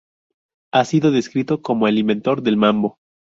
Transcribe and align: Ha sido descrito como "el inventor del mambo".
Ha 0.73 0.83
sido 0.83 1.11
descrito 1.11 1.61
como 1.61 1.87
"el 1.87 1.99
inventor 1.99 2.41
del 2.41 2.57
mambo". 2.57 2.95